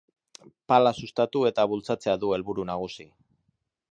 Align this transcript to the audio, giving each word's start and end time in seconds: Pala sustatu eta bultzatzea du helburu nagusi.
Pala 0.71 0.93
sustatu 1.01 1.43
eta 1.51 1.67
bultzatzea 1.75 2.17
du 2.23 2.33
helburu 2.37 2.67
nagusi. 2.73 3.09